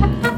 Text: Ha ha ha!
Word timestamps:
Ha 0.00 0.06
ha 0.06 0.28
ha! 0.28 0.37